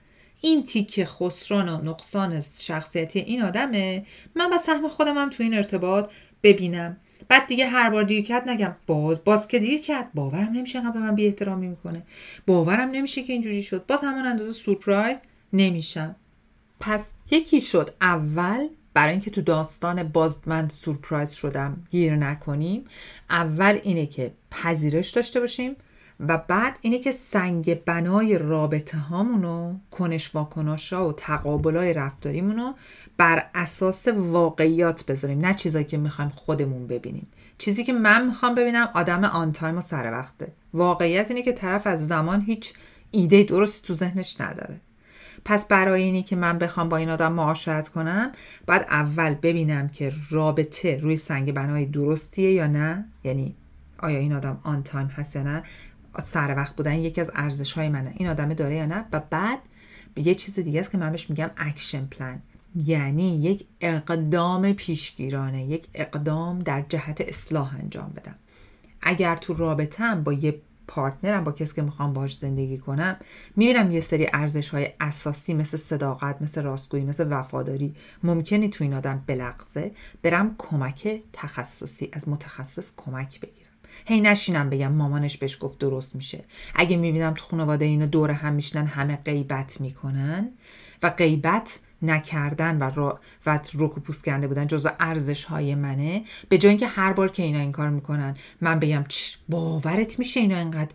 این 0.40 0.64
تیک 0.64 1.04
خسران 1.04 1.68
و 1.68 1.82
نقصان 1.90 2.40
شخصیتی 2.40 3.18
این 3.18 3.42
آدمه. 3.42 4.06
من 4.34 4.50
با 4.50 4.58
سهم 4.58 4.88
خودم 4.88 5.18
هم 5.18 5.30
تو 5.30 5.42
این 5.42 5.54
ارتباط 5.54 6.10
ببینم. 6.42 6.96
بعد 7.28 7.46
دیگه 7.46 7.66
هر 7.66 7.90
بار 7.90 8.04
دیر 8.04 8.24
کرد 8.24 8.48
نگم 8.48 8.76
باز 8.86 9.24
باز 9.24 9.48
که 9.48 9.58
دیر 9.58 9.80
کرد. 9.80 10.12
باورم 10.14 10.52
نمیشه 10.52 10.80
به 10.80 10.98
من 10.98 11.14
بی 11.14 11.26
احترامی 11.26 11.68
می‌کنه. 11.68 12.02
باورم 12.46 12.90
نمیشه 12.90 13.22
که 13.22 13.32
اینجوری 13.32 13.62
شد. 13.62 13.86
باز 13.86 14.00
همون 14.04 14.26
اندازه 14.26 14.52
سورپرایز 14.52 15.20
نمیشم. 15.52 16.16
پس 16.80 17.14
یکی 17.30 17.60
شد 17.60 17.94
اول 18.00 18.68
برای 18.94 19.12
اینکه 19.12 19.30
تو 19.30 19.42
داستان 19.42 20.02
باز 20.02 20.40
من 20.46 20.68
سورپرایز 20.68 21.30
شدم 21.30 21.86
گیر 21.90 22.16
نکنیم 22.16 22.84
اول 23.30 23.78
اینه 23.82 24.06
که 24.06 24.32
پذیرش 24.50 25.10
داشته 25.10 25.40
باشیم 25.40 25.76
و 26.20 26.38
بعد 26.38 26.78
اینه 26.80 26.98
که 26.98 27.12
سنگ 27.12 27.84
بنای 27.84 28.38
رابطه 28.38 28.98
هامونو 28.98 29.74
کنش 29.90 30.34
واکناشا 30.34 31.08
و 31.08 31.12
تقابلای 31.12 31.94
رفتاریمونو 31.94 32.72
بر 33.16 33.46
اساس 33.54 34.08
واقعیات 34.08 35.06
بذاریم 35.06 35.40
نه 35.40 35.54
چیزایی 35.54 35.84
که 35.84 35.96
می‌خوایم 35.96 36.30
خودمون 36.30 36.86
ببینیم. 36.86 37.26
چیزی 37.58 37.84
که 37.84 37.92
من 37.92 38.26
می‌خوام 38.26 38.54
ببینم 38.54 38.88
آدم 38.94 39.24
آن 39.24 39.52
تایم 39.52 39.78
و 39.78 39.80
سر 39.80 40.12
وقته. 40.12 40.52
واقعیت 40.74 41.30
اینه 41.30 41.42
که 41.42 41.52
طرف 41.52 41.86
از 41.86 42.08
زمان 42.08 42.40
هیچ 42.40 42.74
ایده 43.10 43.42
درستی 43.42 43.86
تو 43.86 43.94
ذهنش 43.94 44.40
نداره. 44.40 44.80
پس 45.44 45.68
برای 45.68 46.02
اینی 46.02 46.22
که 46.22 46.36
من 46.36 46.58
بخوام 46.58 46.88
با 46.88 46.96
این 46.96 47.10
آدم 47.10 47.32
معاشرت 47.32 47.88
کنم 47.88 48.32
باید 48.66 48.82
اول 48.82 49.34
ببینم 49.34 49.88
که 49.88 50.12
رابطه 50.30 50.96
روی 50.96 51.16
سنگ 51.16 51.54
بنای 51.54 51.86
درستیه 51.86 52.52
یا 52.52 52.66
نه. 52.66 53.04
یعنی 53.24 53.54
آیا 53.98 54.18
این 54.18 54.32
آدم 54.32 54.58
on 54.62 54.82
time 54.82 55.06
هست 55.06 55.36
یا 55.36 55.42
نه. 55.42 55.62
سر 56.22 56.54
وقت 56.56 56.76
بودن 56.76 56.94
یکی 56.94 57.20
از 57.20 57.30
ارزش 57.34 57.72
های 57.72 57.88
منه. 57.88 58.12
این 58.16 58.28
آدم 58.28 58.54
داره 58.54 58.76
یا 58.76 58.86
نه؟ 58.86 59.04
و 59.12 59.20
بعد 59.30 59.58
یه 60.16 60.34
چیز 60.34 60.54
دیگه 60.54 60.80
است 60.80 60.90
که 60.90 60.98
من 60.98 61.10
بهش 61.10 61.30
میگم 61.30 61.50
action 61.56 62.06
plan 62.06 62.42
یعنی 62.84 63.36
یک 63.42 63.66
اقدام 63.80 64.72
پیشگیرانه 64.72 65.64
یک 65.64 65.86
اقدام 65.94 66.58
در 66.58 66.84
جهت 66.88 67.20
اصلاح 67.20 67.76
انجام 67.76 68.12
بدم. 68.16 68.34
اگر 69.02 69.36
تو 69.36 69.54
رابطم 69.54 70.22
با 70.22 70.32
یه 70.32 70.60
پارتنرم 70.90 71.44
با 71.44 71.52
کسی 71.52 71.74
که 71.74 71.82
می‌خوام 71.82 72.12
باش 72.12 72.38
زندگی 72.38 72.78
کنم 72.78 73.16
می‌بینم 73.56 73.90
یه 73.90 74.00
سری 74.00 74.28
ارزش 74.32 74.68
های 74.68 74.88
اساسی 75.00 75.54
مثل 75.54 75.76
صداقت 75.76 76.42
مثل 76.42 76.62
راستگویی 76.62 77.04
مثل 77.04 77.26
وفاداری 77.30 77.94
ممکنی 78.22 78.68
تو 78.68 78.84
این 78.84 78.94
آدم 78.94 79.24
بلغزه. 79.26 79.92
برم 80.22 80.54
کمک 80.58 81.20
تخصصی 81.32 82.08
از 82.12 82.28
متخصص 82.28 82.94
کمک 82.96 83.40
بگیرم. 83.40 83.70
هی 84.06 84.20
نشینم 84.20 84.70
بگم 84.70 84.92
مامانش 84.92 85.36
بهش 85.36 85.58
گفت 85.60 85.78
درست 85.78 86.14
میشه. 86.14 86.44
اگه 86.74 86.96
می‌بینم 86.96 87.34
تو 87.34 87.44
خانواده 87.44 87.84
اینو 87.84 88.06
دور 88.06 88.30
هم 88.30 88.52
میشنن 88.52 88.86
همه 88.86 89.16
غیبت 89.16 89.80
می‌کنن 89.80 90.48
و 91.02 91.10
غیبت 91.10 91.78
نکردن 92.02 92.78
و 92.78 92.82
رو 92.90 93.18
و 93.46 93.60
روک 93.72 93.94
پوست 93.98 94.24
کنده 94.24 94.48
بودن 94.48 94.66
جزو 94.66 94.88
ارزش 95.00 95.44
های 95.44 95.74
منه. 95.74 96.24
به 96.48 96.58
جای 96.58 96.68
اینکه 96.68 96.86
هر 96.86 97.12
بار 97.12 97.28
که 97.28 97.42
اینا 97.42 97.58
این 97.58 97.72
کار 97.72 97.90
می‌کنن 97.90 98.36
من 98.60 98.78
بگم 98.78 99.04
باورت 99.48 100.18
میشه 100.18 100.40
اینا 100.40 100.58
اینقدر 100.58 100.90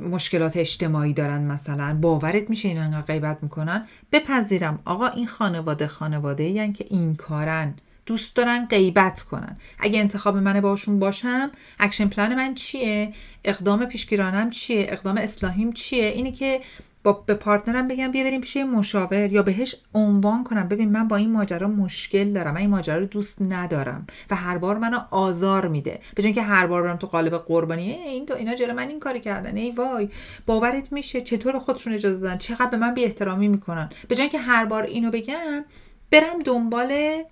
مشکلات 0.00 0.56
اجتماعی 0.56 1.12
دارن 1.12 1.42
مثلا؟ 1.42 1.98
باورت 2.00 2.50
میشه 2.50 2.68
اینا 2.68 2.82
اینقدر 2.82 3.02
غیبت 3.02 3.38
می‌کنن؟ 3.42 3.86
بپذیرم. 4.12 4.78
آقا 4.84 5.06
این 5.06 5.26
خانواده 5.26 5.86
خانواده 5.86 6.44
یعنی 6.44 6.72
که 6.72 6.84
این 6.90 7.16
کارن. 7.16 7.74
دوست 8.06 8.36
دارن 8.36 8.66
غیبت 8.66 9.22
کنن. 9.22 9.56
اگه 9.78 10.00
انتخاب 10.00 10.36
من 10.36 10.60
باشون 10.60 10.98
باشم 10.98 11.50
action 11.78 12.08
plan 12.08 12.34
من 12.34 12.54
چیه؟ 12.54 13.12
اقدام 13.44 13.84
پیشگیرانم 13.84 14.50
چیه؟ 14.50 14.86
اقدام 14.88 15.16
اصلاحیم 15.16 15.72
چیه؟ 15.72 16.04
اینی 16.04 16.32
که 16.32 16.60
با 17.04 17.12
به 17.12 17.34
partner 17.34 17.81
م 17.81 17.88
بگم 17.88 18.10
بیا 18.10 18.24
بریم 18.24 18.40
پیش 18.40 18.56
مشاور 18.56 19.32
یا 19.32 19.42
بهش 19.42 19.76
عنوان 19.94 20.44
کنم. 20.44 20.68
ببین 20.68 20.92
من 20.92 21.08
با 21.08 21.16
این 21.16 21.32
ماجرا 21.32 21.68
مشکل 21.68 22.32
دارم. 22.32 22.54
من 22.54 22.60
این 22.60 22.70
ماجرا 22.70 22.98
رو 22.98 23.06
دوست 23.06 23.42
ندارم 23.42 24.06
و 24.30 24.36
هر 24.36 24.58
بار 24.58 24.78
منو 24.78 24.98
آزار 25.10 25.68
میده. 25.68 26.00
به 26.14 26.32
که 26.32 26.42
هر 26.42 26.66
بار 26.66 26.82
برم 26.82 26.96
تو 26.96 27.06
قالب 27.06 27.34
قربانی 27.38 27.92
این 27.92 28.26
تو 28.26 28.34
اینا 28.34 28.54
جلو 28.54 28.74
من 28.74 28.88
این 28.88 29.00
کاری 29.00 29.20
کردن. 29.20 29.56
ای 29.56 29.70
وای 29.70 30.08
باورت 30.46 30.92
میشه 30.92 31.20
چطور 31.20 31.58
خودشون 31.58 31.92
اجازه 31.92 32.20
دادن؟ 32.20 32.38
چقدر 32.38 32.66
به 32.66 32.76
من 32.76 32.94
بی 32.94 33.04
احترامی 33.04 33.48
می‌کنن؟ 33.48 33.90
به 34.08 34.28
که 34.28 34.38
هر 34.38 34.64
بار 34.64 34.82
اینو 34.82 35.10
بگم 35.10 35.64
برم 36.10 36.38
دنبال 36.44 37.22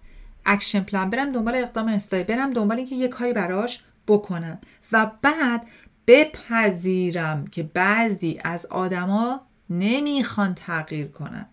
action 0.46 0.80
plan 0.80 1.10
برم 1.10 1.32
دنبال 1.32 1.54
اقدام 1.54 1.88
اصلاحی 1.88 2.24
برم 2.24 2.50
دنبال 2.50 2.76
اینکه 2.76 2.94
یه 2.94 3.08
کاری 3.08 3.32
براش 3.32 3.84
بکنم. 4.06 4.58
و 4.92 5.10
بعد 5.22 5.66
بپذیرم 6.06 7.46
که 7.46 7.62
بعضی 7.62 8.40
از 8.44 8.66
آدما 8.66 9.40
نمی‌خوان 9.70 10.54
تغییر 10.54 11.06
کنن. 11.06 11.46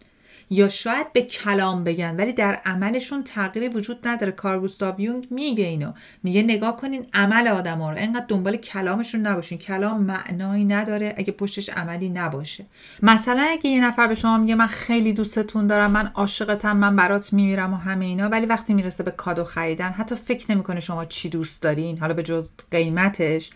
یا 0.50 0.70
شاید 0.70 1.14
به 1.14 1.22
کلام 1.22 1.84
بگن 1.84 2.16
ولی 2.16 2.34
در 2.34 2.60
عملشون 2.66 3.24
تغییری 3.24 3.68
وجود 3.68 4.08
نداره. 4.08 4.32
کارل 4.32 4.60
گوستاو 4.60 5.02
یونگ 5.02 5.28
میگه 5.32 5.66
اینو. 5.66 5.94
میگه 6.24 6.44
نگاه 6.44 6.78
کنین 6.78 7.06
عمل 7.14 7.48
آدم 7.48 7.80
ها 7.80 7.92
رو. 7.92 7.98
انقدر 8.00 8.26
دنبال 8.28 8.58
کلامشون 8.58 9.22
نباشین. 9.22 9.58
کلام 9.58 10.04
معنایی 10.04 10.66
نداره 10.66 11.14
اگه 11.18 11.32
پشتش 11.32 11.70
عملی 11.70 12.10
نباشه. 12.10 12.66
مثلا 13.02 13.46
اگه 13.50 13.70
یه 13.70 13.86
نفر 13.86 14.08
به 14.08 14.16
شما 14.16 14.38
میگه 14.38 14.56
من 14.56 14.68
خیلی 14.68 15.14
دوستتون 15.14 15.68
دارم 15.68 15.92
من 15.92 16.12
عاشقتم 16.14 16.78
من 16.78 16.96
برات 16.96 17.34
میمیرم 17.34 17.74
و 17.74 17.78
همه 17.78 18.06
اینا 18.06 18.30
ولی 18.30 18.46
وقتی 18.46 18.74
می‌رسه 18.74 19.04
به 19.04 19.12
کادو 19.12 19.44
خریدن 19.44 19.90
حتی 19.90 20.16
فکر 20.16 20.52
نمی‌کنه 20.52 20.80
شما 20.80 21.06
چی 21.06 21.30
دوست 21.30 21.62
دارین. 21.62 21.98
حالا 21.98 22.14
به 22.14 22.24
جز 22.24 22.50
قیمتش. 22.72 23.50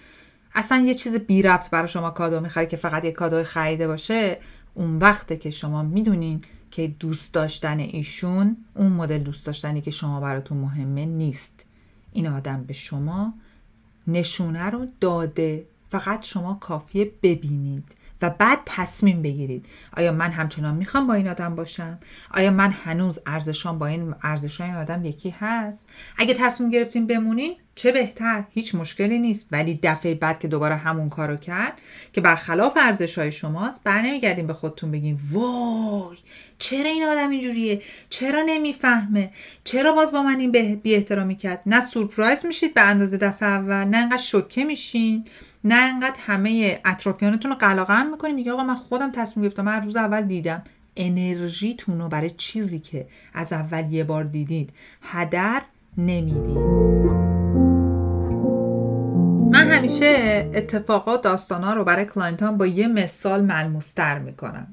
اصلا 0.56 0.78
یه 0.78 0.94
چیز 0.94 1.16
بی 1.16 1.42
ربط 1.42 1.70
برای 1.70 1.88
شما 1.88 2.10
کادو 2.10 2.40
می‌خره 2.40 2.66
که 2.66 2.78
فقط 2.78 3.06
یه 3.06 3.12
کادو 3.12 3.44
خریده 3.44 3.88
باشه 3.88 4.38
اون 4.74 4.98
وقته 5.00 5.38
که 5.38 5.50
شما 5.50 5.84
می‌دونین 5.84 6.42
که 6.72 6.88
دوست 6.88 7.34
داشتن 7.34 7.80
ایشون 7.80 8.58
اون 8.74 8.92
مدل 8.92 9.18
دوست 9.18 9.46
داشتنی 9.46 9.82
که 9.82 9.92
شما 9.92 10.20
براتون 10.20 10.58
مهمه 10.58 11.06
نیست. 11.06 11.66
این 12.14 12.28
آدم 12.28 12.64
به 12.64 12.74
شما 12.74 13.34
نشونه 14.08 14.64
رو 14.64 14.88
داده. 15.00 15.66
فقط 15.92 16.24
شما 16.24 16.54
کافیه 16.54 17.12
ببینید. 17.24 17.96
و 18.22 18.30
بعد 18.30 18.60
تصمیم 18.66 19.22
بگیرید. 19.22 19.66
آیا 19.98 20.12
من 20.12 20.32
همچنان 20.32 20.76
می‌خوام 20.76 21.08
با 21.08 21.14
این 21.14 21.28
آدم 21.28 21.56
باشم؟ 21.56 22.00
آیا 22.32 22.52
من 22.52 22.72
هنوز 22.72 23.20
ارزشان 23.26 23.80
با 23.80 23.88
این 23.88 24.16
ارزشان 24.24 24.76
آدم 24.76 25.06
یکی 25.06 25.30
هست؟ 25.30 25.90
اگه 26.18 26.34
تصمیم 26.34 26.70
گرفتیم 26.70 27.08
بمونین 27.08 27.56
چه 27.76 27.92
بهتر؟ 27.92 28.44
هیچ 28.50 28.76
مشکلی 28.76 29.20
نیست. 29.20 29.48
ولی 29.52 29.80
دفعه 29.84 30.16
بعد 30.16 30.40
که 30.40 30.48
دوباره 30.48 30.76
همون 30.76 31.10
کارو 31.10 31.36
کرد 31.36 31.82
که 32.14 32.22
برخلاف 32.22 32.78
ارزش 32.78 33.18
های 33.18 33.32
شماست 33.32 33.84
بر 33.84 34.02
نمیگردیم 34.02 34.48
به 34.48 34.54
خودتون 34.54 34.92
بگین 34.92 35.20
وای 35.32 36.18
چرا 36.60 36.90
این 36.90 37.04
آدم 37.04 37.30
اینجوریه؟ 37.30 37.82
چرا 38.10 38.44
نمی‌فهمه؟ 38.46 39.32
چرا 39.64 39.94
باز 39.94 40.12
با 40.12 40.24
من 40.24 40.40
این 40.40 40.76
بی 40.76 40.96
احترامی 40.96 41.36
کرد؟ 41.36 41.62
نه 41.66 41.80
سورپرایز 41.80 42.46
میشید 42.46 42.74
به 42.74 42.82
اندازه 42.82 43.18
دفعه 43.18 43.50
اول 43.50 43.84
نه 43.84 43.98
انقدر 43.98 44.18
شوکه 44.18 44.64
میشین؟ 44.64 45.26
نه 45.64 45.76
انقدر 45.76 46.20
همه 46.20 46.80
اطرافیانتون 46.86 47.52
رو 47.52 47.58
قلع 47.58 47.79
و 47.79 47.86
قمع 47.86 48.08
می‌کنیم 48.08 48.36
میگه 48.36 48.52
آقا 48.52 48.64
من 48.64 48.76
خودم 48.76 49.12
تصمیم 49.12 49.44
گرفتم 49.46 49.66
من 49.66 49.84
روز 49.84 49.96
اول 49.96 50.22
دیدم. 50.22 50.64
انرژیتون 50.96 52.02
رو 52.02 52.08
برای 52.08 52.30
چیزی 52.30 52.80
که 52.80 53.08
از 53.34 53.54
اول 53.54 53.94
یه 53.94 54.04
بار 54.04 54.24
دیدید 54.24 54.70
هدر 55.02 55.62
نمی‌دید. 55.98 56.58
من 59.52 59.72
همیشه 59.72 60.06
اتفاقات 60.54 61.22
داستانا 61.22 61.74
رو 61.74 61.84
برای 61.84 62.06
client 62.06 62.45
هام 62.45 62.58
با 62.58 62.66
یه 62.66 62.88
مثال 62.88 63.42
ملموستر 63.42 64.20
می‌کنم. 64.20 64.68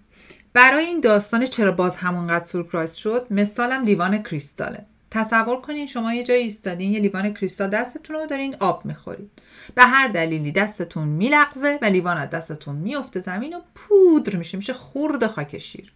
برای 0.53 0.85
این 0.85 1.01
داستان 1.01 1.47
چرا 1.47 1.73
باز 1.73 1.97
همونقدر 1.97 2.45
سورپرایز 2.45 2.95
شد 2.95 3.27
مثالم 3.31 3.85
لیوان 3.85 4.23
کریستاله. 4.23 4.87
تصور 5.15 5.61
کنین 5.61 5.87
شما 5.87 6.15
یه 6.15 6.25
جایی 6.25 6.43
ایستادین 6.43 6.93
یه 6.93 7.01
لیوان 7.01 7.35
کریستال 7.35 7.71
دستتون 7.71 8.17
رو 8.17 8.27
دارین 8.27 8.57
آب 8.61 8.85
می‌خورید. 8.85 9.31
به 9.75 9.83
هر 9.83 10.09
دلیلی 10.09 10.53
دستتون 10.53 11.09
میلغزه 11.09 11.79
و 11.83 11.85
لیوان 11.85 12.17
از 12.17 12.31
دستتون 12.31 12.77
میفته 12.77 13.21
زمین 13.21 13.57
و 13.57 13.61
پودر 13.75 14.37
میشه 14.37 14.57
میشه 14.57 14.73
خورد 14.73 15.27
خاک 15.27 15.59
شیر. 15.59 15.93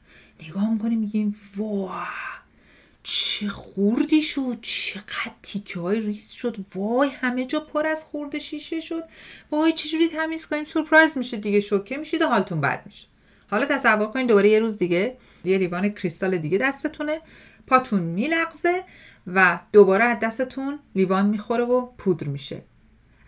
نگاه 0.48 0.72
می‌کنیم 0.72 0.98
میگیم 0.98 1.36
واه 1.56 2.08
چه 3.02 3.48
خوردی 3.48 4.22
شد 4.22 4.58
چقدر 4.62 5.32
تیکه 5.42 5.80
های 5.80 6.00
ریز 6.00 6.30
شد 6.30 6.56
وای 6.74 7.08
همه 7.08 7.44
جا 7.44 7.60
پر 7.60 7.86
از 7.86 8.04
خورد 8.04 8.38
شیشه 8.38 8.80
شد 8.80 9.02
وای 9.50 9.72
چجوری 9.72 10.08
تمیز 10.08 10.46
کنیم 10.46 10.64
سورپرایز 10.64 11.18
میشه 11.18 11.36
دیگه 11.36 11.60
شوکه 11.60 11.96
میشید 11.96 12.22
و 12.22 12.26
حالتون 12.26 12.60
بد 12.60 12.82
میشه. 12.86 13.06
حالا 13.50 13.66
تصور 13.66 14.06
کنید 14.06 14.28
دوباره 14.28 14.48
یه 14.48 14.58
روز 14.58 14.78
دیگه 14.78 15.16
یه 15.44 15.58
لیوان 15.58 15.88
کریستال 15.88 16.38
دیگه 16.38 16.58
دستتونه 16.58 17.20
پاتون 17.66 18.00
میلغزه 18.00 18.84
و 19.34 19.58
دوباره 19.72 20.04
از 20.04 20.18
دستتون 20.22 20.78
لیوان 20.94 21.26
می‌خوره 21.26 21.64
و 21.64 21.86
پودر 21.98 22.26
میشه. 22.26 22.62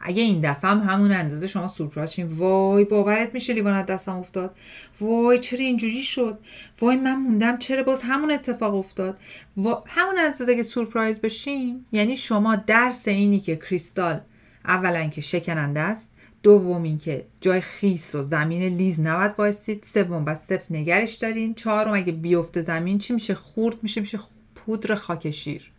اگه 0.01 0.23
این 0.23 0.41
دفعه 0.41 0.71
هم 0.71 0.79
همون 0.79 1.13
اندازه 1.13 1.47
شما 1.47 1.69
سورپرایز 1.69 2.19
وای 2.19 2.85
باورت 2.85 3.35
میشه 3.35 3.53
لیوان 3.53 3.75
از 3.75 3.87
دستم 3.87 4.17
افتاد. 4.17 4.57
وای 5.01 5.39
چرا 5.39 5.59
اینجوری 5.59 6.03
شد؟ 6.03 6.39
وای 6.81 6.97
من 6.97 7.15
موندم 7.15 7.59
چرا 7.59 7.83
باز 7.83 8.03
همون 8.03 8.31
اتفاق 8.31 8.75
افتاد. 8.75 9.19
و 9.57 9.69
همون 9.87 10.19
اندازه 10.19 10.57
که 10.57 10.63
سورپرایز 10.63 11.21
بشین. 11.21 11.85
یعنی 11.93 12.17
شما 12.17 12.57
درس 12.57 13.09
اینی 13.09 13.41
که 13.41 13.57
کریستال 13.57 14.21
اولا 14.65 15.07
که 15.07 15.21
شکننده 15.21 15.81
است 15.81 16.11
دوم 16.43 16.83
اینکه 16.83 17.27
جای 17.41 17.61
خیس 17.61 18.15
و 18.15 18.23
زمین 18.23 18.77
لیز 18.77 19.01
نباید 19.01 19.35
وایستید 19.39 19.85
سوم 19.85 20.25
بس 20.25 20.47
صفر 20.47 20.65
نگرش 20.71 21.15
دارین 21.15 21.55
چهارم 21.55 21.95
اگه 21.95 22.13
بیفته 22.13 22.63
زمین 22.63 22.99
چی 22.99 23.13
میشه؟ 23.13 23.35
خورد 23.35 23.77
میشه 23.83 24.01
میشه 24.01 24.19
پودر 24.55 24.95
خاک 24.95 25.31
شیر 25.31 25.73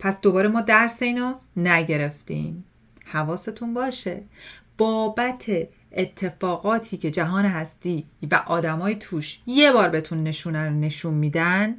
پس 0.00 0.20
دوباره 0.20 0.48
ما 0.48 0.60
درس 0.60 1.02
اینو 1.02 1.34
نگرفتیم. 1.56 2.64
حواستون 3.06 3.74
باشه. 3.74 4.22
بابت 4.78 5.44
اتفاقاتی 5.92 6.96
که 6.96 7.10
جهان 7.10 7.44
هستی 7.44 8.06
و 8.30 8.34
آدمای 8.34 8.94
توش 8.94 9.40
یه 9.46 9.72
بار 9.72 9.88
بهتون 9.88 10.22
نشونه 10.22 10.64
رو 10.64 10.70
نشون 10.70 11.14
میدن 11.14 11.76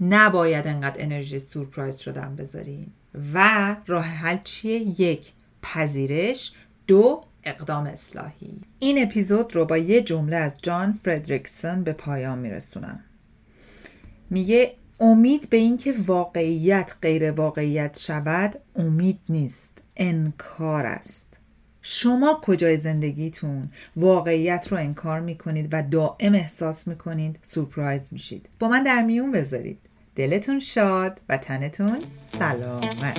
نباید 0.00 0.66
انقدر 0.66 1.02
انرژی 1.02 1.38
سورپرایز 1.38 1.96
شدن 1.96 2.36
بذارین. 2.36 2.86
و 3.34 3.76
راه 3.86 4.04
حل 4.04 4.38
چیه؟ 4.44 5.00
یک 5.00 5.32
پذیرش. 5.62 6.52
دو 6.86 7.24
اقدام 7.44 7.86
اصلاحی. 7.86 8.60
این 8.78 9.02
اپیزود 9.02 9.54
رو 9.54 9.64
با 9.64 9.76
یه 9.76 10.00
جمله 10.00 10.36
از 10.36 10.58
جان 10.62 10.92
فردریکسون 10.92 11.84
به 11.84 11.92
پایان 11.92 12.38
میرسونم. 12.38 13.00
میگه 14.30 14.74
امید 15.00 15.50
به 15.50 15.56
اینکه 15.56 15.94
واقعیت 16.06 16.94
غیر 17.02 17.30
واقعیت 17.30 17.98
شود 17.98 18.54
امید 18.76 19.18
نیست. 19.28 19.82
انکار 19.96 20.86
است. 20.86 21.38
شما 21.82 22.40
کجای 22.42 22.76
زندگیتون؟ 22.76 23.70
واقعیت 23.96 24.68
رو 24.70 24.78
انکار 24.78 25.20
می‌کنید 25.20 25.68
و 25.72 25.82
دائم 25.82 26.34
احساس 26.34 26.88
می‌کنید 26.88 27.38
سورپرایز 27.42 28.08
میشید. 28.12 28.48
با 28.58 28.68
من 28.68 28.82
در 28.82 29.02
میون 29.02 29.32
بذارید. 29.32 29.78
دلتون 30.16 30.60
شاد 30.60 31.20
و 31.28 31.36
تنتون 31.36 32.04
سلامت. 32.22 33.18